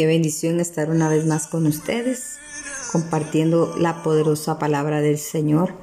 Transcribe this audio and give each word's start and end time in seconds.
Qué 0.00 0.06
bendición 0.06 0.60
estar 0.60 0.88
una 0.88 1.10
vez 1.10 1.26
más 1.26 1.46
con 1.46 1.66
ustedes, 1.66 2.38
compartiendo 2.90 3.74
la 3.76 4.02
poderosa 4.02 4.58
palabra 4.58 5.02
del 5.02 5.18
Señor. 5.18 5.74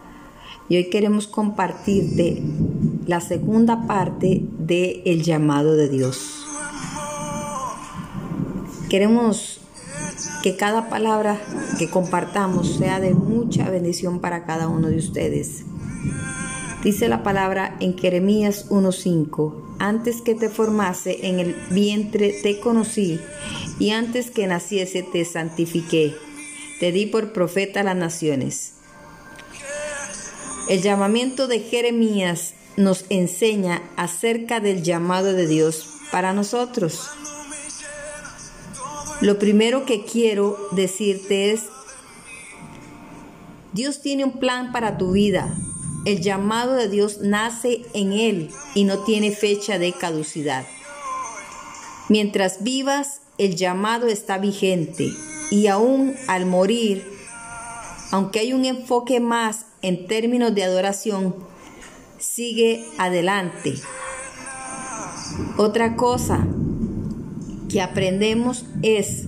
Y 0.69 0.77
hoy 0.77 0.89
queremos 0.89 1.27
compartirte 1.27 2.41
la 3.05 3.21
segunda 3.21 3.85
parte 3.85 4.41
de 4.57 5.03
el 5.05 5.21
llamado 5.21 5.75
de 5.75 5.87
Dios. 5.89 6.47
Queremos 8.89 9.59
que 10.41 10.55
cada 10.55 10.89
palabra 10.89 11.39
que 11.77 11.87
compartamos 11.87 12.75
sea 12.77 12.99
de 12.99 13.13
mucha 13.13 13.69
bendición 13.69 14.19
para 14.19 14.45
cada 14.45 14.67
uno 14.67 14.87
de 14.87 14.97
ustedes. 14.97 15.63
Dice 16.83 17.09
la 17.09 17.23
palabra 17.23 17.75
en 17.79 17.97
Jeremías 17.97 18.69
1.5, 18.69 19.77
antes 19.79 20.21
que 20.21 20.35
te 20.35 20.47
formase 20.47 21.27
en 21.27 21.39
el 21.39 21.55
vientre 21.71 22.39
te 22.43 22.59
conocí 22.59 23.19
y 23.79 23.89
antes 23.89 24.29
que 24.29 24.45
naciese 24.45 25.01
te 25.01 25.25
santifiqué, 25.25 26.15
te 26.79 26.91
di 26.91 27.07
por 27.07 27.33
profeta 27.33 27.81
a 27.81 27.83
las 27.83 27.95
naciones. 27.95 28.73
El 30.69 30.81
llamamiento 30.83 31.47
de 31.47 31.61
Jeremías 31.61 32.53
nos 32.77 33.05
enseña 33.09 33.81
acerca 33.95 34.59
del 34.59 34.83
llamado 34.83 35.33
de 35.33 35.47
Dios 35.47 35.89
para 36.11 36.33
nosotros. 36.33 37.09
Lo 39.19 39.39
primero 39.39 39.85
que 39.85 40.05
quiero 40.05 40.57
decirte 40.73 41.51
es, 41.51 41.63
Dios 43.73 44.01
tiene 44.01 44.25
un 44.25 44.39
plan 44.39 44.71
para 44.71 44.97
tu 44.97 45.13
vida. 45.13 45.57
El 46.07 46.21
llamado 46.21 46.75
de 46.75 46.87
Dios 46.87 47.19
nace 47.19 47.81
en 47.93 48.13
Él 48.13 48.49
y 48.73 48.85
no 48.85 48.99
tiene 48.99 49.31
fecha 49.31 49.77
de 49.77 49.91
caducidad. 49.91 50.65
Mientras 52.07 52.63
vivas, 52.63 53.19
el 53.37 53.57
llamado 53.57 54.07
está 54.07 54.37
vigente 54.37 55.11
y 55.51 55.67
aún 55.67 56.15
al 56.29 56.45
morir, 56.45 57.05
aunque 58.11 58.39
hay 58.39 58.53
un 58.53 58.63
enfoque 58.63 59.19
más 59.19 59.65
en 59.81 60.07
términos 60.07 60.55
de 60.55 60.63
adoración, 60.63 61.35
sigue 62.17 62.85
adelante. 62.97 63.73
Otra 65.57 65.97
cosa 65.97 66.47
que 67.67 67.81
aprendemos 67.81 68.63
es 68.81 69.25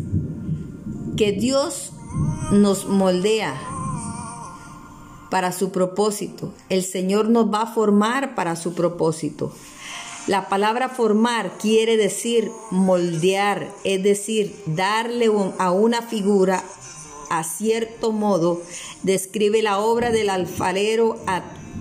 que 1.17 1.33
Dios 1.33 1.91
nos 2.53 2.88
moldea 2.88 3.59
para 5.30 5.52
su 5.52 5.72
propósito. 5.72 6.53
El 6.69 6.83
Señor 6.83 7.30
nos 7.30 7.53
va 7.53 7.63
a 7.63 7.73
formar 7.73 8.35
para 8.35 8.55
su 8.55 8.73
propósito. 8.73 9.53
La 10.27 10.49
palabra 10.49 10.89
formar 10.89 11.58
quiere 11.58 11.97
decir 11.97 12.52
moldear, 12.71 13.73
es 13.83 14.03
decir, 14.03 14.55
darle 14.67 15.31
a 15.58 15.71
una 15.71 16.02
figura 16.02 16.63
a 17.30 17.44
cierto 17.44 18.11
modo, 18.11 18.61
describe 19.03 19.61
la 19.61 19.80
obra 19.80 20.11
del 20.11 20.30
alfarero 20.30 21.17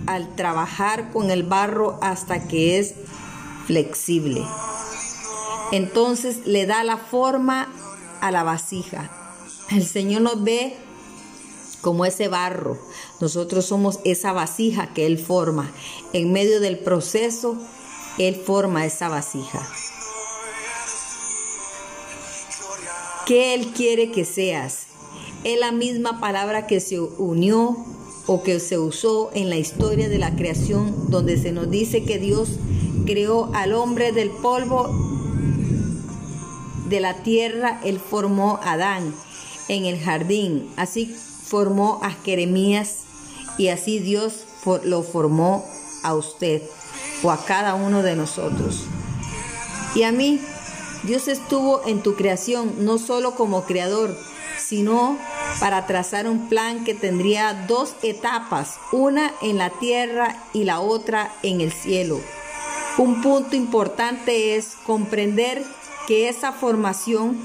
al 0.07 0.35
trabajar 0.35 1.11
con 1.11 1.31
el 1.31 1.43
barro 1.43 1.99
hasta 2.03 2.47
que 2.47 2.79
es 2.79 2.95
flexible. 3.67 4.43
Entonces 5.73 6.47
le 6.47 6.67
da 6.67 6.85
la 6.85 6.97
forma 6.97 7.69
a 8.21 8.31
la 8.31 8.43
vasija. 8.43 9.11
El 9.71 9.87
Señor 9.87 10.23
nos 10.23 10.43
ve 10.43 10.77
como 11.81 12.05
ese 12.05 12.29
barro. 12.29 12.79
Nosotros 13.21 13.67
somos 13.67 14.01
esa 14.05 14.33
vasija 14.33 14.93
que 14.95 15.07
Él 15.07 15.19
forma. 15.19 15.71
En 16.12 16.33
medio 16.33 16.61
del 16.61 16.79
proceso, 16.79 17.57
Él 18.19 18.37
forma 18.37 18.84
esa 18.87 19.09
vasija. 19.09 19.67
¿Qué 23.27 23.55
Él 23.55 23.73
quiere 23.73 24.11
que 24.11 24.25
seas? 24.25 24.87
Es 25.45 25.59
la 25.61 25.73
misma 25.73 26.21
palabra 26.21 26.67
que 26.67 26.81
se 26.81 26.99
unió 26.99 27.77
o 28.27 28.43
que 28.43 28.61
se 28.61 28.79
usó 28.79 29.31
en 29.34 29.49
la 29.49 29.56
historia 29.56 30.09
de 30.09 30.19
la 30.19 30.34
creación, 30.34 31.10
donde 31.10 31.37
se 31.39 31.53
nos 31.53 31.71
dice 31.71 32.05
que 32.05 32.19
Dios 32.19 32.50
creó 33.06 33.50
al 33.55 33.72
hombre 33.72 34.12
del 34.12 34.31
polvo 34.31 34.89
de 36.89 37.00
la 37.00 37.22
tierra, 37.22 37.81
Él 37.84 38.00
formó 38.00 38.59
a 38.62 38.72
Adán 38.72 39.15
en 39.69 39.84
el 39.84 39.99
jardín. 39.99 40.71
Así 40.77 41.15
formó 41.48 42.00
a 42.03 42.10
Jeremías 42.10 43.04
y 43.56 43.69
así 43.69 43.98
Dios 43.98 44.44
lo 44.84 45.03
formó 45.03 45.64
a 46.03 46.14
usted 46.14 46.62
o 47.22 47.31
a 47.31 47.44
cada 47.44 47.75
uno 47.75 48.03
de 48.03 48.16
nosotros. 48.16 48.84
Y 49.94 50.03
a 50.03 50.12
mí, 50.12 50.41
Dios 51.04 51.28
estuvo 51.28 51.82
en 51.86 52.03
tu 52.03 52.14
creación 52.14 52.84
no 52.84 52.98
solo 52.98 53.34
como 53.34 53.64
creador, 53.64 54.16
sino 54.59 55.16
para 55.60 55.86
trazar 55.86 56.28
un 56.28 56.48
plan 56.48 56.84
que 56.84 56.94
tendría 56.94 57.65
dos 57.66 57.94
etapas, 58.03 58.75
una 58.92 59.32
en 59.41 59.59
la 59.59 59.70
tierra 59.70 60.36
y 60.53 60.65
la 60.65 60.80
otra 60.80 61.32
en 61.42 61.60
el 61.60 61.72
cielo. 61.72 62.20
Un 62.98 63.22
punto 63.22 63.56
importante 63.56 64.56
es 64.56 64.75
comprender 64.84 65.65
que 66.06 66.28
esa 66.28 66.53
formación 66.53 67.38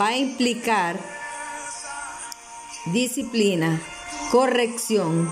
va 0.00 0.08
a 0.08 0.16
implicar 0.16 1.19
disciplina, 2.86 3.80
corrección, 4.30 5.30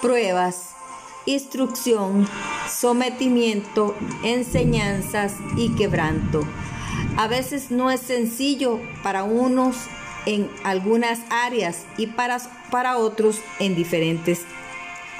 pruebas, 0.00 0.70
instrucción, 1.26 2.28
sometimiento, 2.68 3.94
enseñanzas 4.24 5.34
y 5.56 5.74
quebranto. 5.74 6.42
A 7.16 7.28
veces 7.28 7.70
no 7.70 7.90
es 7.90 8.00
sencillo 8.00 8.80
para 9.02 9.22
unos 9.22 9.76
en 10.26 10.50
algunas 10.64 11.20
áreas 11.30 11.84
y 11.96 12.08
para, 12.08 12.38
para 12.70 12.98
otros 12.98 13.38
en 13.58 13.74
diferentes 13.74 14.40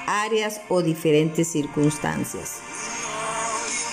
áreas 0.06 0.60
o 0.68 0.82
diferentes 0.82 1.48
circunstancias. 1.48 2.58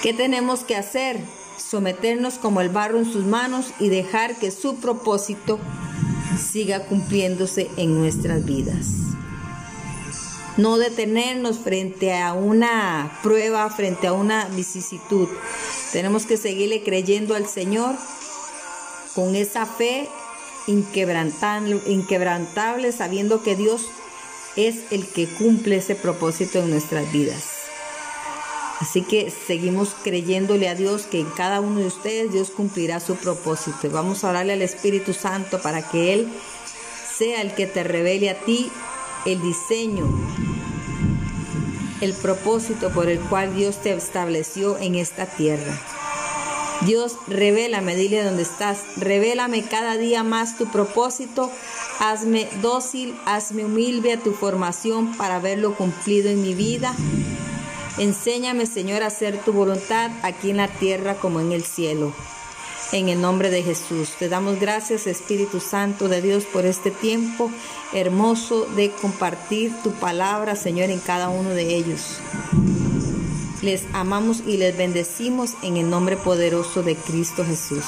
¿Qué 0.01 0.13
tenemos 0.13 0.61
que 0.61 0.75
hacer? 0.75 1.19
Someternos 1.57 2.35
como 2.35 2.61
el 2.61 2.69
barro 2.69 2.97
en 2.97 3.05
sus 3.05 3.25
manos 3.25 3.73
y 3.79 3.89
dejar 3.89 4.35
que 4.35 4.49
su 4.49 4.77
propósito 4.77 5.59
siga 6.37 6.85
cumpliéndose 6.85 7.69
en 7.77 7.95
nuestras 7.95 8.45
vidas. 8.45 8.87
No 10.57 10.77
detenernos 10.77 11.59
frente 11.59 12.17
a 12.17 12.33
una 12.33 13.19
prueba, 13.23 13.69
frente 13.69 14.07
a 14.07 14.13
una 14.13 14.45
vicisitud. 14.45 15.27
Tenemos 15.93 16.25
que 16.25 16.37
seguirle 16.37 16.83
creyendo 16.83 17.35
al 17.35 17.47
Señor 17.47 17.95
con 19.15 19.35
esa 19.35 19.65
fe 19.65 20.09
inquebrantable, 20.67 22.91
sabiendo 22.91 23.41
que 23.41 23.55
Dios 23.55 23.85
es 24.55 24.91
el 24.91 25.07
que 25.07 25.27
cumple 25.27 25.77
ese 25.77 25.95
propósito 25.95 26.59
en 26.59 26.69
nuestras 26.69 27.11
vidas. 27.11 27.58
Así 28.79 29.01
que 29.01 29.29
seguimos 29.29 29.93
creyéndole 30.03 30.69
a 30.69 30.75
Dios 30.75 31.03
que 31.03 31.19
en 31.19 31.29
cada 31.31 31.59
uno 31.59 31.81
de 31.81 31.87
ustedes 31.87 32.31
Dios 32.31 32.49
cumplirá 32.49 33.01
su 33.01 33.15
propósito. 33.15 33.87
Y 33.87 33.89
vamos 33.89 34.23
a 34.23 34.29
orarle 34.29 34.53
al 34.53 34.61
Espíritu 34.61 35.13
Santo 35.13 35.61
para 35.61 35.81
que 35.89 36.13
Él 36.13 36.29
sea 37.17 37.41
el 37.41 37.53
que 37.53 37.67
te 37.67 37.83
revele 37.83 38.29
a 38.29 38.39
ti 38.39 38.71
el 39.25 39.41
diseño, 39.41 40.07
el 41.99 42.13
propósito 42.13 42.89
por 42.91 43.09
el 43.09 43.19
cual 43.19 43.53
Dios 43.53 43.81
te 43.81 43.91
estableció 43.91 44.77
en 44.77 44.95
esta 44.95 45.25
tierra. 45.25 45.77
Dios, 46.85 47.17
revélame, 47.27 47.97
dile 47.97 48.23
dónde 48.23 48.43
estás, 48.43 48.83
revélame 48.95 49.63
cada 49.63 49.97
día 49.97 50.23
más 50.23 50.57
tu 50.57 50.71
propósito, 50.71 51.51
hazme 51.99 52.47
dócil, 52.61 53.13
hazme 53.25 53.65
humilde 53.65 54.13
a 54.13 54.19
tu 54.21 54.31
formación 54.31 55.17
para 55.17 55.39
verlo 55.39 55.75
cumplido 55.75 56.29
en 56.29 56.41
mi 56.41 56.53
vida 56.53 56.95
Enséñame, 57.99 58.65
Señor, 58.65 59.03
a 59.03 59.07
hacer 59.07 59.37
tu 59.43 59.51
voluntad 59.51 60.09
aquí 60.23 60.51
en 60.51 60.57
la 60.57 60.69
tierra 60.69 61.15
como 61.15 61.41
en 61.41 61.51
el 61.51 61.65
cielo. 61.65 62.13
En 62.93 63.09
el 63.09 63.19
nombre 63.19 63.49
de 63.49 63.61
Jesús, 63.61 64.11
te 64.17 64.29
damos 64.29 64.57
gracias, 64.57 65.05
Espíritu 65.05 65.59
Santo 65.59 66.07
de 66.07 66.21
Dios, 66.21 66.45
por 66.45 66.65
este 66.65 66.91
tiempo 66.91 67.51
hermoso 67.93 68.65
de 68.77 68.89
compartir 68.91 69.73
tu 69.83 69.91
palabra, 69.91 70.55
Señor, 70.55 70.89
en 70.89 70.99
cada 70.99 71.27
uno 71.27 71.49
de 71.49 71.75
ellos. 71.75 72.19
Les 73.61 73.83
amamos 73.91 74.43
y 74.47 74.55
les 74.55 74.77
bendecimos 74.77 75.55
en 75.61 75.75
el 75.75 75.89
nombre 75.89 76.15
poderoso 76.15 76.81
de 76.81 76.95
Cristo 76.95 77.43
Jesús. 77.43 77.83